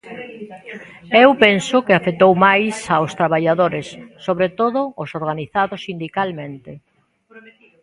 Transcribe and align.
E 1.15 1.17
eu 1.25 1.31
penso 1.43 1.75
que 1.85 1.93
afectou 1.95 2.31
máis 2.45 2.75
aos 2.95 3.11
traballadores, 3.19 3.87
sobre 4.25 4.47
todo 4.59 4.79
os 5.03 5.09
organizados 5.19 5.83
sindicalmente. 5.87 6.71